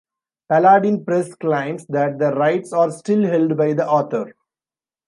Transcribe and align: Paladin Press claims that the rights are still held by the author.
Paladin 0.49 1.05
Press 1.05 1.35
claims 1.35 1.85
that 1.89 2.17
the 2.17 2.33
rights 2.33 2.73
are 2.73 2.89
still 2.89 3.21
held 3.21 3.55
by 3.55 3.71
the 3.73 3.87
author. 3.87 4.33